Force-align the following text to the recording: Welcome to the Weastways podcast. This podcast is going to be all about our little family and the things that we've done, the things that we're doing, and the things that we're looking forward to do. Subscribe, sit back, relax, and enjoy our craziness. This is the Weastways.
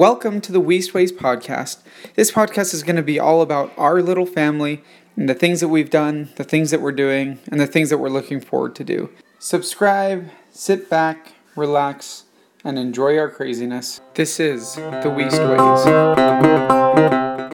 Welcome 0.00 0.40
to 0.40 0.50
the 0.50 0.62
Weastways 0.62 1.12
podcast. 1.12 1.82
This 2.14 2.30
podcast 2.30 2.72
is 2.72 2.82
going 2.82 2.96
to 2.96 3.02
be 3.02 3.20
all 3.20 3.42
about 3.42 3.70
our 3.76 4.00
little 4.00 4.24
family 4.24 4.82
and 5.14 5.28
the 5.28 5.34
things 5.34 5.60
that 5.60 5.68
we've 5.68 5.90
done, 5.90 6.30
the 6.36 6.42
things 6.42 6.70
that 6.70 6.80
we're 6.80 6.90
doing, 6.90 7.38
and 7.52 7.60
the 7.60 7.66
things 7.66 7.90
that 7.90 7.98
we're 7.98 8.08
looking 8.08 8.40
forward 8.40 8.74
to 8.76 8.82
do. 8.82 9.10
Subscribe, 9.38 10.30
sit 10.50 10.88
back, 10.88 11.34
relax, 11.54 12.24
and 12.64 12.78
enjoy 12.78 13.18
our 13.18 13.28
craziness. 13.28 14.00
This 14.14 14.40
is 14.40 14.76
the 14.76 15.12
Weastways. 15.14 16.19